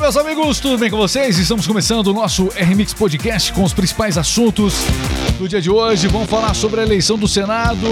[0.00, 1.38] meus amigos, tudo bem com vocês?
[1.38, 4.74] Estamos começando o nosso RMix Podcast com os principais assuntos
[5.38, 6.08] do dia de hoje.
[6.08, 7.86] Vamos falar sobre a eleição do Senado.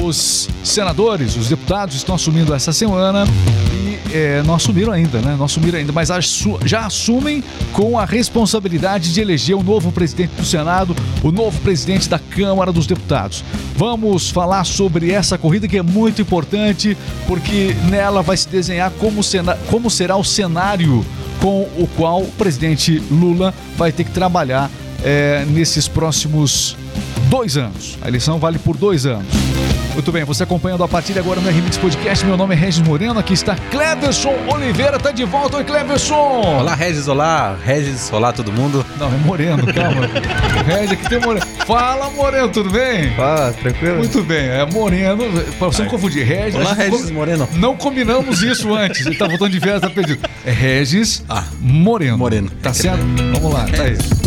[0.00, 3.24] Os senadores, os deputados estão assumindo essa semana
[3.72, 5.34] e é, não assumiram ainda, né?
[5.36, 6.08] Não assumiram ainda, mas
[6.64, 7.42] já assumem
[7.72, 12.70] com a responsabilidade de eleger o novo presidente do Senado, o novo presidente da Câmara
[12.70, 13.42] dos Deputados.
[13.76, 19.20] Vamos falar sobre essa corrida que é muito importante, porque nela vai se desenhar como,
[19.68, 21.04] como será o cenário
[21.44, 24.70] com o qual o presidente Lula vai ter que trabalhar
[25.04, 26.74] é, nesses próximos
[27.34, 27.98] dois anos.
[28.00, 29.26] A eleição vale por dois anos.
[29.92, 32.24] Muito bem, você acompanhando a partir de agora no RMX Podcast.
[32.24, 35.56] Meu nome é Regis Moreno, aqui está Cleverson Oliveira, tá de volta.
[35.56, 36.14] Oi, Cleverson!
[36.14, 38.86] Olá, Regis, olá, Regis, olá todo mundo.
[39.00, 40.08] Não, é Moreno, calma.
[40.64, 41.44] Regis, aqui tem Moreno.
[41.66, 43.12] Fala, Moreno, tudo bem?
[43.16, 43.96] Fala, tranquilo?
[43.96, 45.24] Muito bem, é Moreno,
[45.58, 46.54] pra você não confundir, Regis.
[46.54, 47.48] Olá, Regis Moreno.
[47.54, 50.20] Não combinamos isso antes, ele tá voltando de viagem, tá perdido.
[50.46, 52.16] É Regis ah, Moreno.
[52.16, 52.48] Moreno.
[52.62, 53.04] Tá certo?
[53.32, 54.23] Vamos lá, tá aí.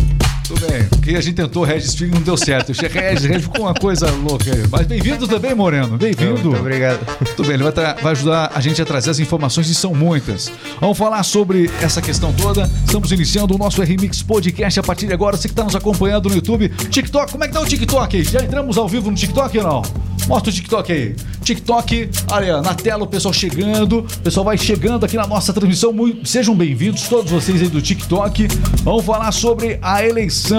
[0.68, 2.74] Tudo bem, porque a gente tentou Regis Filho não deu certo.
[2.74, 4.64] Regis, Regis ficou uma coisa louca aí.
[4.70, 5.98] Mas bem-vindo também, Moreno.
[5.98, 6.50] Bem-vindo.
[6.50, 7.00] Muito obrigado.
[7.36, 10.52] Tudo bem, ele vai, vai, ajudar a gente a trazer as informações e são muitas.
[10.82, 12.70] Vamos falar sobre essa questão toda.
[12.86, 15.38] Estamos iniciando o nosso RMix Podcast a partir de agora.
[15.38, 18.24] Você que está nos acompanhando no YouTube, TikTok, como é que tá o TikTok?
[18.24, 19.82] Já entramos ao vivo no TikTok ou não?
[20.28, 21.16] Mostra o TikTok aí.
[21.42, 24.00] TikTok, olha, na tela o pessoal chegando.
[24.00, 25.96] O pessoal vai chegando aqui na nossa transmissão.
[26.26, 28.50] Sejam bem-vindos, todos vocês aí do TikTok.
[28.84, 30.57] Vamos falar sobre a eleição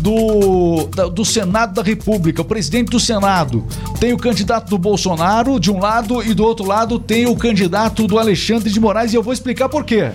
[0.00, 3.64] do, do Senado da República, o presidente do Senado.
[3.98, 8.06] Tem o candidato do Bolsonaro de um lado e do outro lado tem o candidato
[8.06, 10.10] do Alexandre de Moraes e eu vou explicar por quê.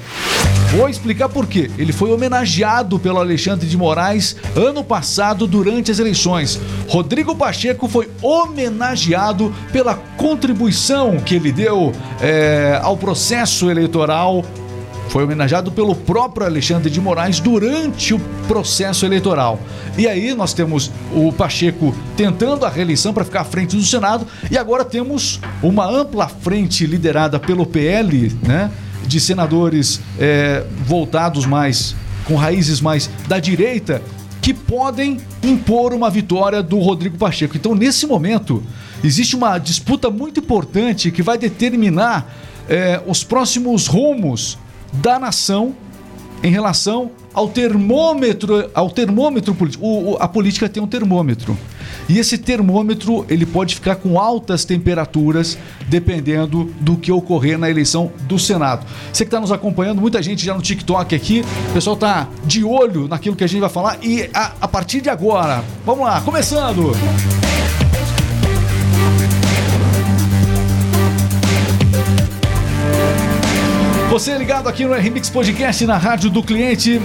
[0.72, 1.70] Vou explicar por quê.
[1.80, 6.60] Ele foi homenageado pelo Alexandre de Moraes ano passado durante as eleições.
[6.88, 14.46] Rodrigo Pacheco foi homenageado pela contribuição que ele deu é, ao processo eleitoral
[15.10, 19.60] foi homenageado pelo próprio Alexandre de Moraes durante o processo eleitoral.
[19.98, 24.26] E aí nós temos o Pacheco tentando a reeleição para ficar à frente do Senado
[24.50, 28.72] e agora temos uma ampla frente liderada pelo PL, né?
[29.06, 34.04] de senadores é, voltados mais, com raízes mais da direita,
[34.42, 37.58] que podem impor uma vitória do Rodrigo Pacheco.
[37.58, 38.64] Então, nesse momento,
[39.04, 42.32] existe uma disputa muito importante que vai determinar
[42.70, 44.58] é, os próximos rumos
[44.94, 45.76] da nação
[46.42, 50.18] em relação ao termômetro, ao termômetro político.
[50.20, 51.58] A política tem um termômetro.
[52.08, 55.58] E esse termômetro ele pode ficar com altas temperaturas
[55.88, 58.86] dependendo do que ocorrer na eleição do Senado.
[59.14, 62.64] Você que está nos acompanhando, muita gente já no TikTok aqui, o pessoal está de
[62.64, 66.20] olho naquilo que a gente vai falar e a, a partir de agora, vamos lá,
[66.22, 66.92] começando!
[74.10, 77.00] Você ligado aqui no RMix Podcast na rádio do cliente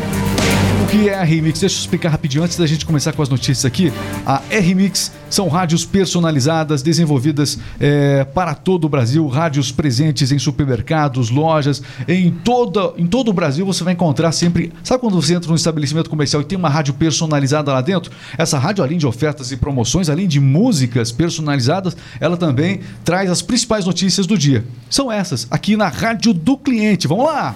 [0.87, 1.61] que é a Remix?
[1.61, 3.93] Deixa eu explicar rapidinho antes da gente começar com as notícias aqui.
[4.27, 11.31] A R-Mix são rádios personalizadas, desenvolvidas é, para todo o Brasil, rádios presentes em supermercados,
[11.31, 14.73] lojas, em, toda, em todo o Brasil você vai encontrar sempre.
[14.83, 18.12] Sabe quando você entra num estabelecimento comercial e tem uma rádio personalizada lá dentro?
[18.37, 23.43] Essa rádio, além de ofertas e promoções, além de músicas personalizadas, ela também traz as
[23.43, 24.65] principais notícias do dia.
[24.91, 27.06] São essas, aqui na Rádio do Cliente.
[27.06, 27.55] Vamos lá!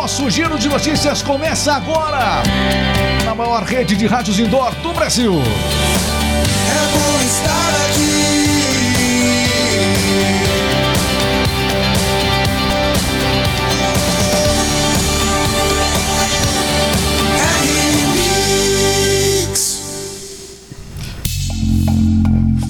[0.00, 2.42] Nosso giro de notícias começa agora
[3.22, 5.34] na maior rede de rádios indoor do Brasil.
[5.34, 7.69] É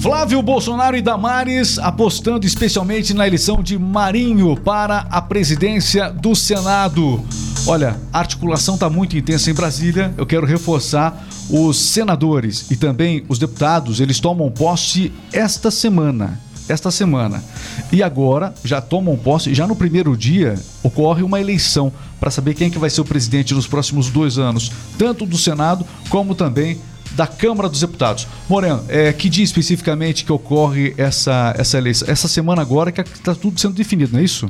[0.01, 7.23] Flávio Bolsonaro e Damares apostando especialmente na eleição de Marinho para a presidência do Senado.
[7.67, 10.11] Olha, a articulação está muito intensa em Brasília.
[10.17, 13.99] Eu quero reforçar os senadores e também os deputados.
[13.99, 16.39] Eles tomam posse esta semana.
[16.67, 17.43] Esta semana.
[17.91, 19.53] E agora já tomam posse.
[19.53, 23.05] Já no primeiro dia ocorre uma eleição para saber quem é que vai ser o
[23.05, 26.79] presidente nos próximos dois anos, tanto do Senado como também
[27.15, 28.27] da Câmara dos Deputados.
[28.47, 32.07] Moreno, é, que dia especificamente que ocorre essa, essa eleição?
[32.09, 34.49] Essa semana agora que está tudo sendo definido, não é isso?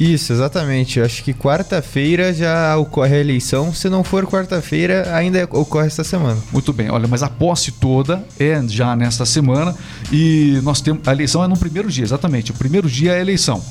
[0.00, 0.98] Isso, exatamente.
[0.98, 3.74] Eu acho que quarta-feira já ocorre a eleição.
[3.74, 6.40] Se não for quarta-feira, ainda ocorre essa semana.
[6.50, 6.90] Muito bem.
[6.90, 9.76] Olha, mas a posse toda é já nesta semana
[10.10, 12.50] e nós temos a eleição é no primeiro dia, exatamente.
[12.50, 13.62] O primeiro dia é a eleição.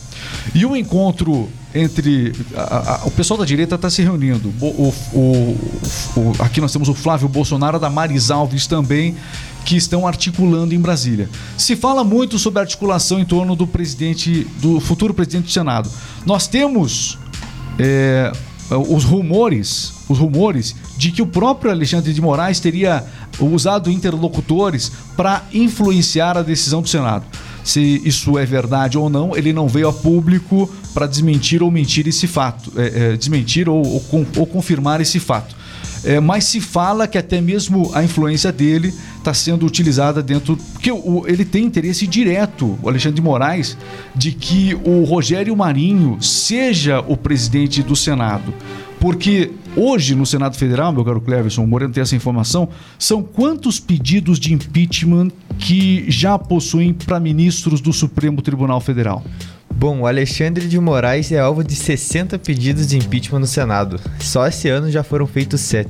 [0.54, 2.34] E o encontro entre.
[2.56, 4.54] a- a- o pessoal da direita está se reunindo.
[4.60, 5.58] O- o-
[6.16, 9.16] o- aqui nós temos o Flávio Bolsonaro, a Damaris Alves também,
[9.66, 11.30] que estão articulando em Brasília.
[11.58, 15.90] Se fala muito sobre a articulação em torno do presidente, do futuro presidente do Senado.
[16.26, 17.18] Nós temos
[17.78, 18.32] é,
[18.90, 23.04] os rumores, os rumores de que o próprio Alexandre de Moraes teria
[23.40, 27.26] usado interlocutores para influenciar a decisão do Senado.
[27.70, 32.08] Se isso é verdade ou não, ele não veio a público para desmentir ou mentir
[32.08, 35.56] esse fato, é, é, desmentir ou, ou ou confirmar esse fato.
[36.04, 40.58] É, mas se fala que até mesmo a influência dele está sendo utilizada dentro.
[40.74, 43.78] Porque o- ele tem interesse direto, o Alexandre de Moraes,
[44.16, 48.52] de que o Rogério Marinho seja o presidente do Senado.
[49.00, 53.80] Porque hoje no Senado Federal, meu caro Cleverson, o Moreno tem essa informação, são quantos
[53.80, 59.24] pedidos de impeachment que já possuem para ministros do Supremo Tribunal Federal?
[59.74, 64.00] Bom, o Alexandre de Moraes é alvo de 60 pedidos de impeachment no Senado.
[64.20, 65.90] Só esse ano já foram feitos 7.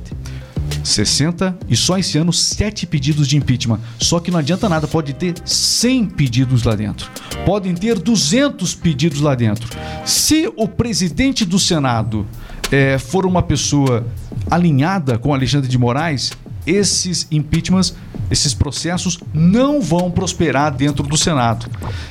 [0.84, 3.80] 60 e só esse ano 7 pedidos de impeachment.
[3.98, 7.10] Só que não adianta nada, pode ter 100 pedidos lá dentro.
[7.44, 9.68] Podem ter 200 pedidos lá dentro.
[10.04, 12.26] Se o presidente do Senado
[12.70, 14.06] eh, for uma pessoa
[14.50, 16.32] alinhada com Alexandre de Moraes,
[16.66, 17.94] esses impeachments,
[18.30, 21.66] esses processos não vão prosperar dentro do Senado.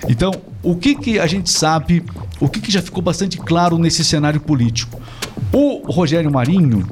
[0.07, 2.03] Então, o que, que a gente sabe,
[2.39, 5.00] o que, que já ficou bastante claro nesse cenário político?
[5.53, 6.85] O Rogério Marinho,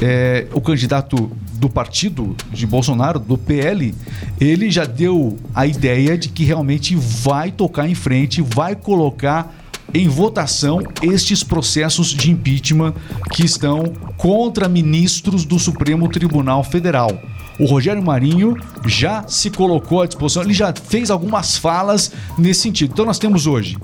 [0.00, 3.94] é, o candidato do partido de Bolsonaro, do PL,
[4.40, 9.54] ele já deu a ideia de que realmente vai tocar em frente, vai colocar
[9.94, 12.94] em votação estes processos de impeachment
[13.32, 13.84] que estão
[14.16, 17.10] contra ministros do Supremo Tribunal Federal.
[17.58, 22.92] O Rogério Marinho já se colocou à disposição, ele já fez algumas falas nesse sentido.
[22.92, 23.78] Então nós temos hoje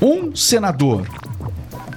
[0.00, 1.06] um senador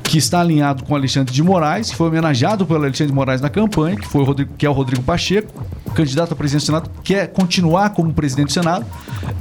[0.04, 3.50] que está alinhado com Alexandre de Moraes, que foi homenageado pelo Alexandre de Moraes na
[3.50, 5.66] campanha, que, foi Rodrigo, que é o Rodrigo Pacheco,
[5.96, 8.86] candidato a presidente do Senado, quer continuar como presidente do Senado.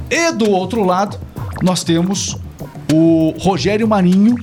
[0.09, 1.19] E do outro lado,
[1.61, 2.37] nós temos
[2.93, 4.35] o Rogério Marinho,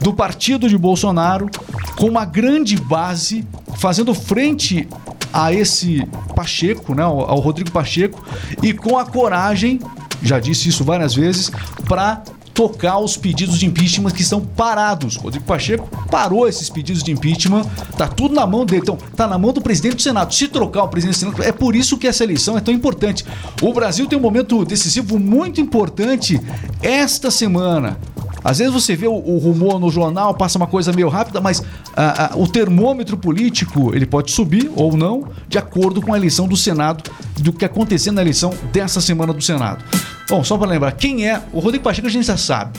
[0.00, 1.50] do partido de Bolsonaro,
[1.98, 3.44] com uma grande base,
[3.78, 4.88] fazendo frente
[5.32, 8.24] a esse Pacheco, né, ao Rodrigo Pacheco,
[8.62, 9.80] e com a coragem,
[10.22, 11.50] já disse isso várias vezes,
[11.88, 12.22] para
[12.54, 15.16] tocar os pedidos de impeachment que estão parados.
[15.16, 17.64] Rodrigo Pacheco parou esses pedidos de impeachment,
[17.96, 18.82] tá tudo na mão dele.
[18.82, 20.34] Então, tá na mão do presidente do Senado.
[20.34, 23.24] Se trocar o presidente do Senado, é por isso que essa eleição é tão importante.
[23.62, 26.40] O Brasil tem um momento decisivo muito importante
[26.82, 27.98] esta semana.
[28.42, 31.62] Às vezes você vê o, o rumor no jornal, passa uma coisa meio rápida, mas
[31.96, 36.48] ah, ah, o termômetro político ele pode subir ou não, de acordo com a eleição
[36.48, 39.84] do Senado, do que acontecer na eleição dessa semana do Senado.
[40.30, 41.42] Bom, só para lembrar, quem é?
[41.52, 42.78] O Rodrigo Pacheco a gente já sabe.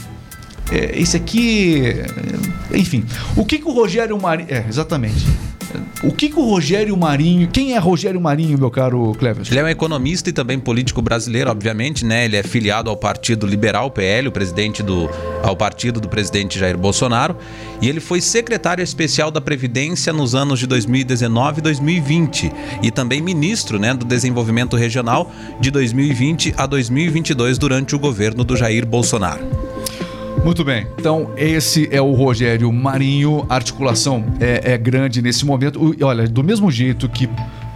[0.72, 1.84] É, esse aqui.
[2.72, 3.06] é, Enfim.
[3.36, 4.48] O que, que o Rogério Marinho.
[4.50, 5.28] É, exatamente.
[6.04, 7.48] O que, que o Rogério Marinho.
[7.48, 9.50] Quem é Rogério Marinho, meu caro Cleves?
[9.50, 12.26] Ele é um economista e também político brasileiro, obviamente, né?
[12.26, 15.10] Ele é filiado ao Partido Liberal, PL, o presidente do
[15.44, 17.36] ao partido do presidente Jair Bolsonaro,
[17.82, 22.52] e ele foi secretário especial da Previdência nos anos de 2019 e 2020
[22.84, 28.56] e também ministro, né, do Desenvolvimento Regional de 2020 a 2022 durante o governo do
[28.56, 29.44] Jair Bolsonaro.
[30.44, 30.88] Muito bem.
[30.98, 33.46] Então, esse é o Rogério Marinho.
[33.48, 35.96] A articulação é, é grande nesse momento.
[35.98, 37.30] E olha, do mesmo jeito que.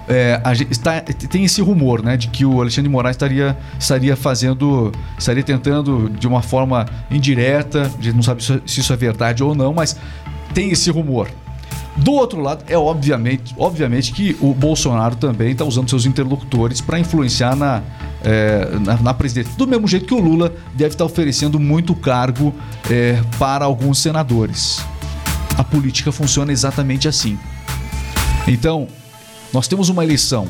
[0.08, 5.44] é, está, tem esse rumor, né, de que o Alexandre Moraes estaria, estaria fazendo, estaria
[5.44, 9.74] tentando de uma forma indireta, a gente não sabe se isso é verdade ou não,
[9.74, 9.98] mas
[10.54, 11.30] tem esse rumor.
[11.98, 17.00] Do outro lado, é obviamente, obviamente que o Bolsonaro também está usando seus interlocutores para
[17.00, 17.82] influenciar na,
[18.22, 19.54] é, na, na presidência.
[19.58, 22.54] Do mesmo jeito que o Lula deve estar oferecendo muito cargo
[22.90, 24.84] é, para alguns senadores.
[25.58, 27.40] A política funciona exatamente assim.
[28.46, 28.88] Então,
[29.54, 30.50] nós temos uma eleição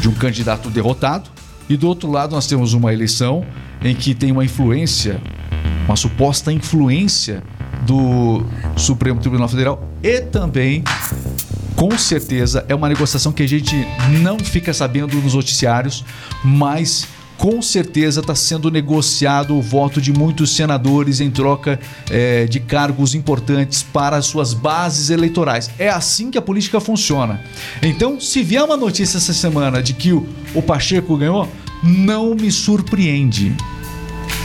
[0.00, 1.28] de um candidato derrotado
[1.68, 3.44] e do outro lado nós temos uma eleição
[3.82, 5.20] em que tem uma influência,
[5.84, 7.42] uma suposta influência
[7.86, 8.42] do
[8.76, 10.82] Supremo Tribunal Federal e também
[11.76, 13.74] com certeza é uma negociação que a gente
[14.20, 16.04] não fica sabendo nos noticiários,
[16.44, 17.06] mas
[17.38, 21.80] com certeza está sendo negociado o voto de muitos senadores em troca
[22.10, 25.70] eh, de cargos importantes para as suas bases eleitorais.
[25.78, 27.40] É assim que a política funciona.
[27.82, 31.48] Então, se vier uma notícia essa semana de que o, o Pacheco ganhou,
[31.82, 33.56] não me surpreende.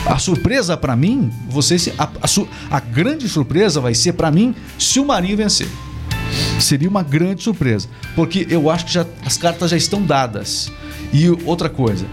[0.06, 4.54] A surpresa para mim, você se, a, a a grande surpresa vai ser para mim
[4.78, 5.68] se o Marinho vencer.
[6.60, 10.70] Seria uma grande surpresa, porque eu acho que já, as cartas já estão dadas.
[11.12, 12.06] E outra coisa,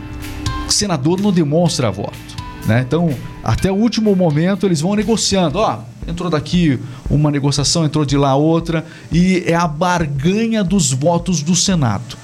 [0.73, 2.17] senador não demonstra voto.
[2.65, 2.83] Né?
[2.85, 5.59] Então, até o último momento, eles vão negociando.
[5.59, 11.41] Ó, entrou daqui uma negociação, entrou de lá outra, e é a barganha dos votos
[11.41, 12.17] do Senado.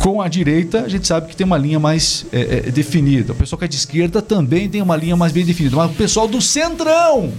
[0.00, 3.34] Com a direita, a gente sabe que tem uma linha mais é, é, definida.
[3.34, 5.76] O pessoal que é de esquerda também tem uma linha mais bem definida.
[5.76, 7.30] Mas o pessoal do centrão.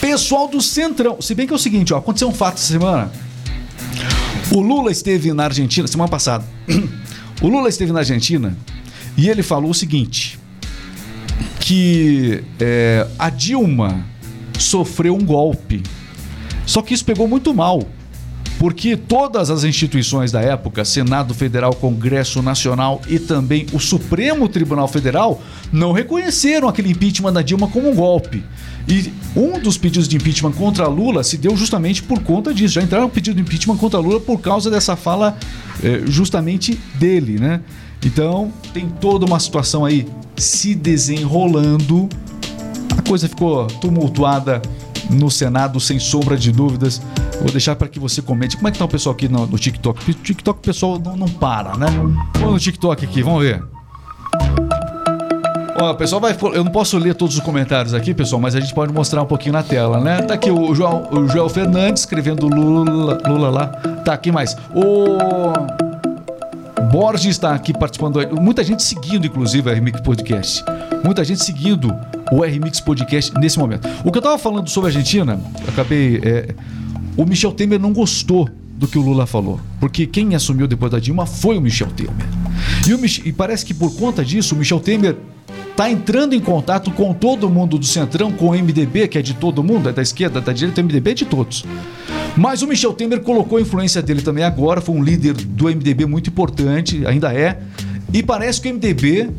[0.00, 1.20] Pessoal do centrão.
[1.20, 3.10] Se bem que é o seguinte, ó, aconteceu um fato essa semana.
[4.52, 6.44] O Lula esteve na Argentina, semana passada.
[7.42, 8.54] O Lula esteve na Argentina
[9.16, 10.38] e ele falou o seguinte:
[11.58, 14.04] que é, a Dilma
[14.58, 15.82] sofreu um golpe.
[16.66, 17.82] Só que isso pegou muito mal,
[18.60, 24.86] porque todas as instituições da época, Senado Federal, Congresso Nacional e também o Supremo Tribunal
[24.86, 25.40] Federal,
[25.72, 28.44] não reconheceram aquele impeachment da Dilma como um golpe.
[28.86, 32.74] E um dos pedidos de impeachment contra Lula se deu justamente por conta disso.
[32.74, 35.38] Já entraram pedido de impeachment contra Lula por causa dessa fala
[35.82, 37.62] eh, justamente dele, né?
[38.04, 42.10] Então tem toda uma situação aí se desenrolando.
[42.94, 44.60] A coisa ficou tumultuada
[45.08, 47.00] no Senado, sem sombra de dúvidas.
[47.40, 48.56] Vou deixar para que você comente.
[48.56, 50.14] Como é que tá o pessoal aqui no, no TikTok?
[50.14, 51.86] TikTok o pessoal não, não para, né?
[52.34, 53.62] Vamos no TikTok aqui, vamos ver.
[55.80, 56.36] Ó, o pessoal vai.
[56.52, 59.26] Eu não posso ler todos os comentários aqui, pessoal, mas a gente pode mostrar um
[59.26, 60.20] pouquinho na tela, né?
[60.20, 63.66] Tá aqui o João, o Fernandes escrevendo Lula, Lula lá.
[64.04, 64.54] Tá aqui mais.
[64.74, 65.16] O.
[66.92, 68.20] Borges está aqui participando.
[68.40, 70.64] Muita gente seguindo, inclusive, o RMix Podcast.
[71.02, 71.94] Muita gente seguindo
[72.30, 73.88] o RMix Podcast nesse momento.
[74.04, 76.20] O que eu tava falando sobre a Argentina, acabei.
[76.22, 76.54] É,
[77.16, 79.60] o Michel Temer não gostou do que o Lula falou.
[79.78, 82.14] Porque quem assumiu depois da Dilma foi o Michel Temer.
[82.88, 85.16] E, Mich e parece que por conta disso, o Michel Temer
[85.70, 89.34] está entrando em contato com todo mundo do Centrão, com o MDB, que é de
[89.34, 91.64] todo mundo, é da esquerda, da direita, o MDB é de todos.
[92.36, 96.06] Mas o Michel Temer colocou a influência dele também agora, foi um líder do MDB
[96.06, 97.60] muito importante, ainda é.
[98.12, 99.30] E parece que o MDB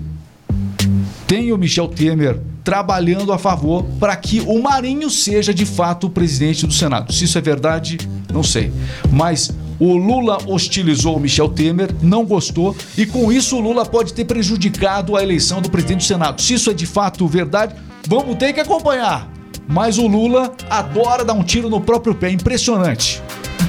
[1.28, 6.10] tem o Michel Temer trabalhando a favor para que o Marinho seja de fato o
[6.10, 7.12] presidente do Senado.
[7.12, 7.98] Se isso é verdade,
[8.32, 8.72] não sei.
[9.12, 14.13] Mas o Lula hostilizou o Michel Temer, não gostou, e com isso o Lula pode
[14.13, 16.41] ter prejudicado a eleição do presidente do Senado.
[16.41, 17.75] Se isso é de fato verdade,
[18.08, 19.27] vamos ter que acompanhar.
[19.68, 22.30] Mas o Lula adora dar um tiro no próprio pé.
[22.30, 23.22] Impressionante.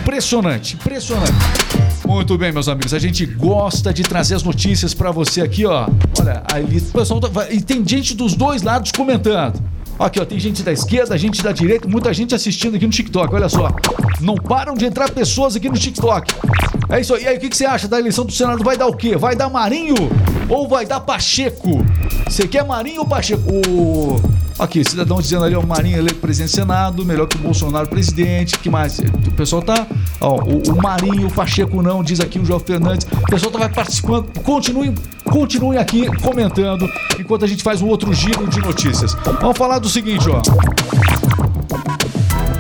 [0.02, 1.71] Impressionante, impressionante.
[2.12, 2.92] Muito bem, meus amigos.
[2.92, 5.88] A gente gosta de trazer as notícias para você aqui, ó.
[6.20, 7.50] Olha, aí o pessoal tá...
[7.50, 9.58] e tem gente dos dois lados comentando.
[9.98, 13.34] Aqui, ó, tem gente da esquerda, gente da direita, muita gente assistindo aqui no TikTok,
[13.34, 13.70] olha só.
[14.20, 16.34] Não param de entrar pessoas aqui no TikTok.
[16.90, 17.22] É isso aí.
[17.22, 18.62] E aí, o que, que você acha da eleição do Senado?
[18.62, 19.16] Vai dar o quê?
[19.16, 19.94] Vai dar Marinho
[20.50, 21.82] ou vai dar Pacheco?
[22.28, 23.42] Você quer Marinho ou Pacheco?
[23.50, 24.20] O...
[24.58, 28.58] Aqui, cidadão dizendo ali, o Marinho eleito presidente do Senado, melhor que o Bolsonaro presidente.
[28.58, 28.98] que mais?
[28.98, 29.86] O pessoal tá.
[30.20, 33.06] Ó, o, o Marinho, o Pacheco não, diz aqui o João Fernandes.
[33.10, 34.26] O pessoal tá vai participando.
[34.42, 34.94] Continuem,
[35.24, 39.14] continuem aqui comentando enquanto a gente faz um outro giro de notícias.
[39.40, 40.42] Vamos falar do seguinte, ó.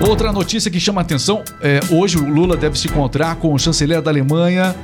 [0.08, 4.02] Outra notícia que chama atenção: é, hoje o Lula deve se encontrar com o chanceler
[4.02, 4.74] da Alemanha,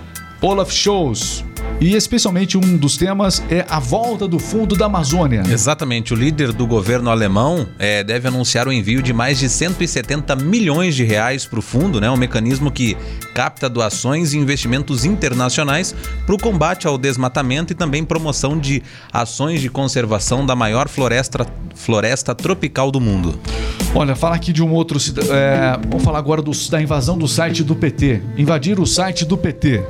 [0.41, 1.45] Olaf Scholz.
[1.81, 5.45] E especialmente um dos temas é a volta do Fundo da Amazônia.
[5.49, 6.13] Exatamente.
[6.13, 10.97] O líder do governo alemão é, deve anunciar o envio de mais de 170 milhões
[10.97, 12.11] de reais para o fundo, né?
[12.11, 12.97] um mecanismo que
[13.33, 15.95] capta doações e investimentos internacionais
[16.27, 18.83] para o combate ao desmatamento e também promoção de
[19.13, 23.39] ações de conservação da maior floresta, floresta tropical do mundo.
[23.95, 24.99] Olha, fala aqui de um outro.
[25.31, 28.21] É, vamos falar agora do, da invasão do site do PT.
[28.37, 29.81] Invadir o site do PT.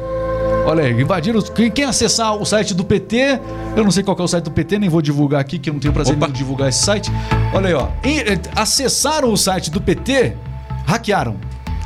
[0.68, 1.40] Olha aí, invadiram.
[1.40, 3.40] Quem, quem, acessar o site do PT,
[3.74, 5.72] eu não sei qual é o site do PT, nem vou divulgar aqui, que eu
[5.72, 7.10] não tenho prazer em divulgar esse site.
[7.54, 7.88] Olha aí, ó.
[8.04, 10.36] Em, eh, acessaram o site do PT,
[10.84, 11.36] hackearam.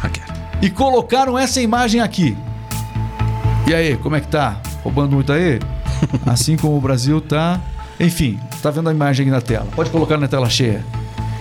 [0.00, 0.34] Hackearam.
[0.60, 2.36] E colocaram essa imagem aqui.
[3.68, 4.60] E aí, como é que tá?
[4.82, 5.60] Roubando muito aí?
[6.26, 7.60] assim como o Brasil tá.
[8.00, 9.68] Enfim, tá vendo a imagem aqui na tela.
[9.76, 10.84] Pode colocar na tela cheia.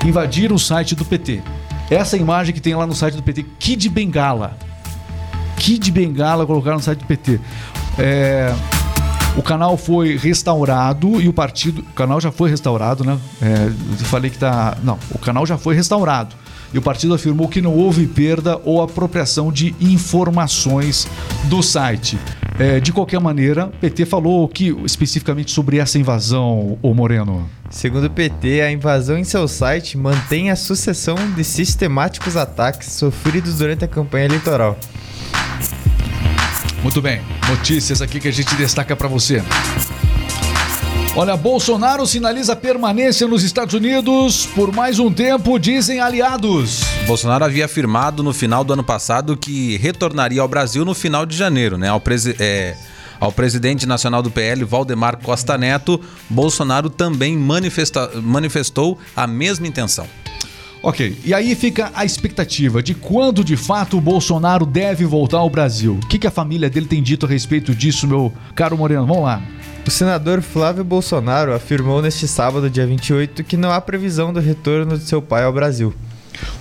[0.06, 1.42] Invadiram o site do PT.
[1.90, 4.56] Essa imagem que tem lá no site do PT, Kid Bengala.
[5.62, 7.40] Kid Bengala colocaram no site do PT.
[8.00, 8.52] É,
[9.38, 11.82] o canal foi restaurado e o partido.
[11.82, 13.20] O canal já foi restaurado, né?
[13.40, 14.76] É, eu falei que tá.
[14.84, 16.36] Não, o canal já foi restaurado.
[16.74, 21.08] E o partido afirmou que não houve perda ou apropriação de informações
[21.44, 22.18] do site.
[22.58, 27.48] É, de qualquer maneira, o PT falou que especificamente sobre essa invasão, o Moreno.
[27.70, 33.60] Segundo o PT, a invasão em seu site mantém a sucessão de sistemáticos ataques sofridos
[33.60, 34.76] durante a campanha eleitoral.
[36.82, 39.44] Muito bem, notícias aqui que a gente destaca para você.
[41.14, 46.80] Olha, Bolsonaro sinaliza permanência nos Estados Unidos por mais um tempo, dizem aliados.
[47.06, 51.36] Bolsonaro havia afirmado no final do ano passado que retornaria ao Brasil no final de
[51.36, 51.90] janeiro, né?
[51.90, 52.78] Ao, presi é,
[53.20, 60.08] ao presidente nacional do PL, Valdemar Costa Neto, Bolsonaro também manifestou a mesma intenção.
[60.84, 65.50] Ok, e aí fica a expectativa de quando de fato o Bolsonaro deve voltar ao
[65.50, 66.00] Brasil.
[66.02, 69.06] O que, que a família dele tem dito a respeito disso, meu caro Moreno?
[69.06, 69.44] Vamos lá.
[69.86, 74.98] O senador Flávio Bolsonaro afirmou neste sábado, dia 28, que não há previsão do retorno
[74.98, 75.94] de seu pai ao Brasil.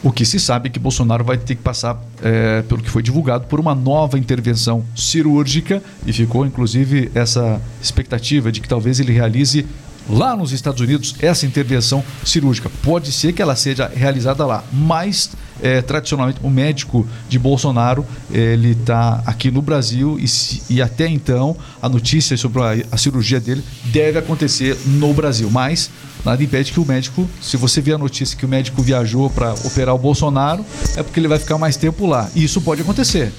[0.03, 3.03] O que se sabe é que Bolsonaro vai ter que passar, é, pelo que foi
[3.03, 9.13] divulgado, por uma nova intervenção cirúrgica e ficou inclusive essa expectativa de que talvez ele
[9.13, 9.65] realize
[10.09, 12.71] lá nos Estados Unidos essa intervenção cirúrgica.
[12.83, 15.31] Pode ser que ela seja realizada lá, mas
[15.63, 21.07] é, tradicionalmente o médico de Bolsonaro ele está aqui no Brasil e, se, e, até
[21.07, 25.91] então a notícia sobre a, a, cirurgia dele deve acontecer no Brasil, mas
[26.25, 29.53] nada impede que o médico, se você vê a notícia que o médico viajou para
[29.65, 30.65] operar o Bolsonaro,
[30.97, 32.31] é porque ele vai ficar mais tempo lá.
[32.35, 33.33] E isso pode acontecer.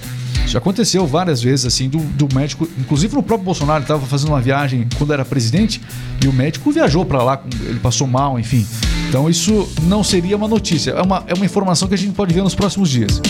[0.47, 4.41] Já aconteceu várias vezes, assim, do, do médico, inclusive no próprio Bolsonaro, estava fazendo uma
[4.41, 5.81] viagem quando era presidente
[6.23, 8.65] e o médico viajou para lá, ele passou mal, enfim.
[9.09, 12.33] Então isso não seria uma notícia, é uma, é uma informação que a gente pode
[12.33, 13.21] ver nos próximos dias.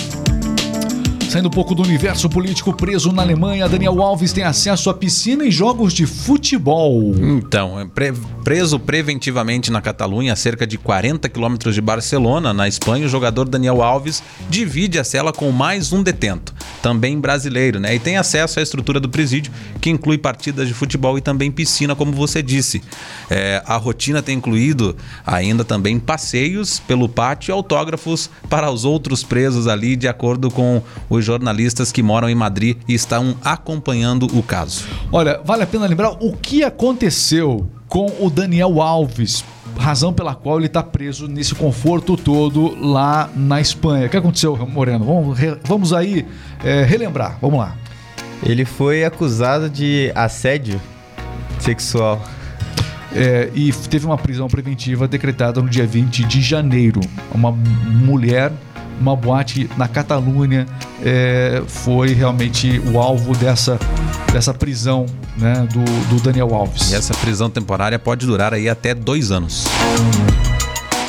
[1.32, 5.46] Saindo um pouco do universo político preso na Alemanha, Daniel Alves tem acesso à piscina
[5.46, 7.16] e jogos de futebol.
[7.16, 8.12] Então, é pre
[8.44, 13.48] preso preventivamente na Catalunha, a cerca de 40 quilômetros de Barcelona, na Espanha, o jogador
[13.48, 17.96] Daniel Alves divide a cela com mais um detento, também brasileiro, né?
[17.96, 21.96] E tem acesso à estrutura do presídio, que inclui partidas de futebol e também piscina,
[21.96, 22.82] como você disse.
[23.30, 29.24] É, a rotina tem incluído ainda também passeios pelo pátio e autógrafos para os outros
[29.24, 34.26] presos ali, de acordo com o os jornalistas que moram em Madrid e estão acompanhando
[34.38, 34.86] o caso.
[35.12, 39.46] Olha, vale a pena lembrar o que aconteceu com o Daniel Alves,
[39.78, 44.08] razão pela qual ele está preso nesse conforto todo lá na Espanha.
[44.08, 45.06] O que aconteceu, Moreno?
[45.06, 46.26] Vamos, vamos aí
[46.64, 47.38] é, relembrar.
[47.42, 47.76] Vamos lá.
[48.44, 50.82] Ele foi acusado de assédio
[51.60, 52.22] sexual.
[53.14, 57.02] É, e teve uma prisão preventiva decretada no dia 20 de janeiro.
[57.34, 58.54] Uma mulher
[59.02, 60.68] uma boate na Catalunha
[61.04, 63.80] é, foi realmente o alvo dessa,
[64.32, 65.06] dessa prisão
[65.38, 66.92] né, do, do Daniel Alves.
[66.92, 69.66] E essa prisão temporária pode durar aí até dois anos.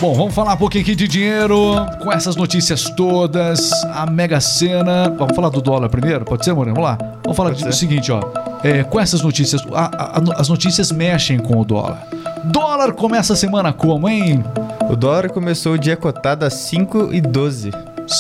[0.01, 3.71] Bom, vamos falar um pouquinho aqui de dinheiro com essas notícias todas.
[3.95, 5.09] A Mega Sena.
[5.17, 6.25] Vamos falar do dólar primeiro?
[6.25, 6.75] Pode ser, Moreno?
[6.75, 6.99] Vamos lá.
[7.23, 8.21] Vamos falar do seguinte, ó.
[8.65, 12.05] É, com essas notícias, a, a, as notícias mexem com o dólar.
[12.47, 14.43] Dólar começa a semana como, hein?
[14.91, 17.71] O dólar começou o dia cotado a 5,12.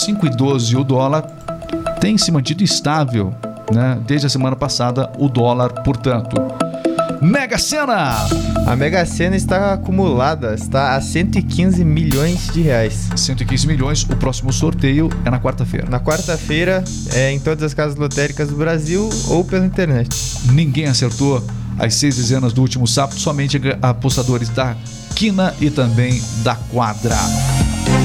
[0.06, 0.78] 5,12.
[0.78, 1.26] O dólar
[2.02, 3.32] tem se mantido estável,
[3.72, 3.96] né?
[4.04, 6.34] Desde a semana passada, o dólar, portanto.
[7.20, 8.16] Mega Sena!
[8.66, 13.08] A Mega Sena está acumulada, está a 115 milhões de reais.
[13.14, 15.88] 115 milhões, o próximo sorteio é na quarta-feira.
[15.88, 20.10] Na quarta-feira, é em todas as casas lotéricas do Brasil ou pela internet.
[20.50, 21.40] Ninguém acertou
[21.78, 24.74] as seis dezenas do último sábado, somente apostadores da
[25.14, 27.16] quina e também da quadra.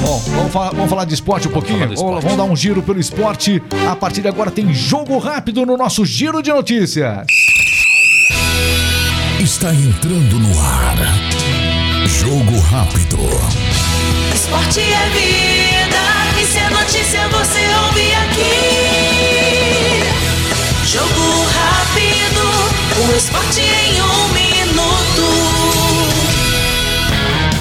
[0.02, 1.80] Bom, vamos falar, vamos falar de esporte um pouquinho?
[1.80, 2.24] Vamos, esporte.
[2.24, 3.62] vamos dar um giro pelo esporte.
[3.90, 7.26] A partir de agora tem jogo rápido no nosso giro de notícias.
[9.40, 10.98] Está entrando no ar.
[12.08, 13.18] Jogo rápido.
[14.34, 16.42] Esporte é vida.
[16.42, 18.58] E se é notícia, você ouve aqui.
[20.86, 22.44] Jogo rápido.
[23.10, 24.37] O esporte em um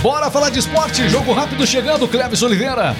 [0.02, 2.94] Bora falar de esporte, jogo rápido chegando, Cleves Oliveira.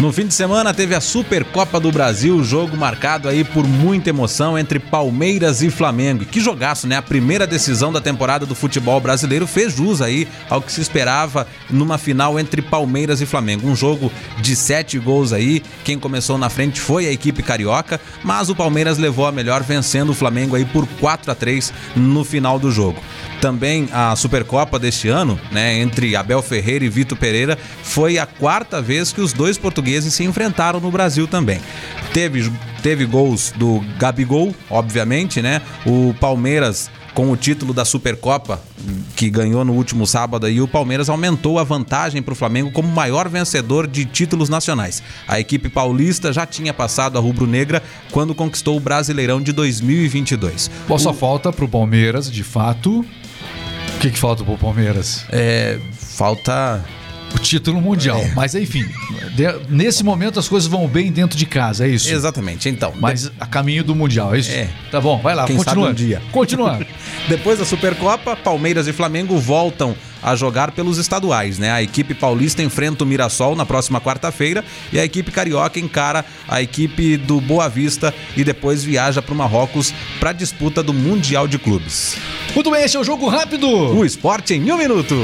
[0.00, 4.58] No fim de semana teve a Supercopa do Brasil, jogo marcado aí por muita emoção
[4.58, 6.24] entre Palmeiras e Flamengo.
[6.24, 6.96] Que jogaço, né?
[6.96, 11.46] A primeira decisão da temporada do futebol brasileiro fez jus aí ao que se esperava
[11.68, 13.68] numa final entre Palmeiras e Flamengo.
[13.68, 15.62] Um jogo de sete gols aí.
[15.84, 20.10] Quem começou na frente foi a equipe carioca, mas o Palmeiras levou a melhor vencendo
[20.10, 23.02] o Flamengo aí por 4 a 3 no final do jogo.
[23.38, 28.80] Também a Supercopa deste ano, né, entre Abel Ferreira e Vitor Pereira, foi a quarta
[28.80, 31.60] vez que os dois portugueses se enfrentaram no Brasil também.
[32.12, 32.50] Teve,
[32.82, 35.62] teve gols do Gabigol, obviamente, né?
[35.86, 38.62] O Palmeiras com o título da Supercopa
[39.16, 42.88] que ganhou no último sábado e o Palmeiras aumentou a vantagem para o Flamengo como
[42.88, 45.02] maior vencedor de títulos nacionais.
[45.28, 50.70] A equipe paulista já tinha passado a rubro-negra quando conquistou o Brasileirão de 2022.
[50.88, 55.26] Bom, só falta para o Palmeiras, de fato, o que, que falta pro Palmeiras?
[55.30, 56.82] É, falta
[57.34, 58.18] o título mundial.
[58.18, 58.32] É.
[58.34, 58.84] Mas enfim,
[59.34, 62.12] de, nesse momento as coisas vão bem dentro de casa, é isso?
[62.12, 62.92] Exatamente, então.
[62.98, 63.32] Mas de...
[63.38, 64.50] a caminho do mundial, é isso?
[64.50, 64.68] É.
[64.90, 65.88] Tá bom, vai lá, Quem continua.
[65.88, 66.22] Sabe um dia.
[66.32, 66.80] Continua.
[67.28, 71.70] Depois da Supercopa, Palmeiras e Flamengo voltam a jogar pelos estaduais, né?
[71.70, 76.60] A equipe paulista enfrenta o Mirassol na próxima quarta-feira e a equipe carioca encara a
[76.60, 81.48] equipe do Boa Vista e depois viaja para o Marrocos para a disputa do Mundial
[81.48, 82.16] de Clubes.
[82.54, 83.68] Muito bem, esse é o jogo rápido.
[83.68, 85.16] O esporte em um minuto.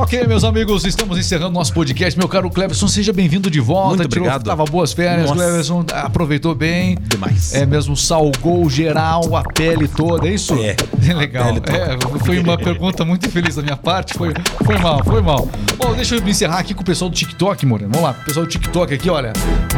[0.00, 2.18] Ok, meus amigos, estamos encerrando nosso podcast.
[2.18, 3.96] Meu caro Cleverson, seja bem-vindo de volta.
[3.98, 4.44] Muito Tirou- obrigado.
[4.44, 5.34] Tava boas férias, Nossa.
[5.42, 5.84] Cleverson.
[5.92, 6.98] Aproveitou bem.
[7.08, 7.54] Demais.
[7.54, 10.54] É mesmo, salgou geral, a pele toda, é isso?
[10.54, 10.76] É.
[11.14, 11.48] Legal.
[11.66, 14.14] É, foi uma pergunta muito infeliz da minha parte.
[14.14, 14.32] Foi,
[14.64, 15.48] foi mal, foi mal.
[15.76, 17.90] Bom, deixa eu me encerrar aqui com o pessoal do TikTok, Moreno.
[17.92, 19.32] Vamos lá, pessoal do TikTok aqui, olha.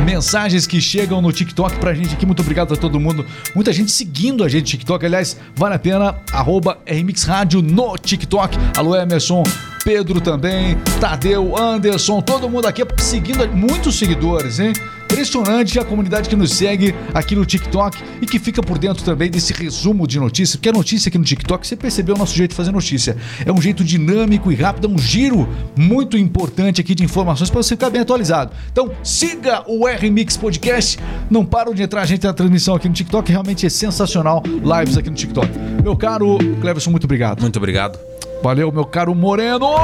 [0.04, 2.24] Mensagens que chegam no TikTok pra gente aqui.
[2.24, 3.26] Muito obrigado a todo mundo.
[3.54, 5.04] Muita gente seguindo a gente no TikTok.
[5.04, 6.16] Aliás, vale a pena.
[6.32, 8.56] Arroba RMix Rádio no TikTok.
[8.76, 9.42] Alô, Emerson.
[9.84, 14.72] Pedro também, Tadeu, Anderson, todo mundo aqui seguindo, muitos seguidores, hein?
[15.04, 19.30] Impressionante a comunidade que nos segue aqui no TikTok e que fica por dentro também
[19.30, 22.50] desse resumo de notícias, porque a notícia aqui no TikTok, você percebeu o nosso jeito
[22.50, 23.16] de fazer notícia.
[23.44, 27.62] É um jeito dinâmico e rápido, é um giro muito importante aqui de informações para
[27.62, 28.52] você ficar bem atualizado.
[28.72, 30.98] Então, siga o R-Mix Podcast.
[31.30, 34.96] Não param de entrar a gente na transmissão aqui no TikTok, realmente é sensacional lives
[34.96, 35.48] aqui no TikTok.
[35.82, 37.40] Meu caro Cleverson, muito obrigado.
[37.42, 38.13] Muito obrigado.
[38.44, 39.74] Valeu, meu caro Moreno!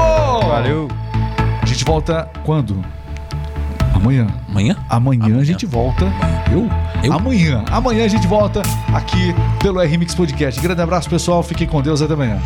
[0.47, 0.87] Valeu.
[1.63, 2.85] A gente volta quando?
[3.95, 4.27] Amanhã.
[4.47, 4.77] Amanhã?
[4.87, 5.41] Amanhã, Amanhã.
[5.41, 6.05] a gente volta.
[6.53, 6.69] Eu?
[7.03, 7.11] Eu?
[7.11, 7.65] Amanhã.
[7.71, 8.61] Amanhã a gente volta
[8.93, 10.61] aqui pelo R-Mix Podcast.
[10.61, 11.43] Grande abraço, pessoal.
[11.43, 12.03] Fiquem com Deus.
[12.03, 12.39] Até amanhã.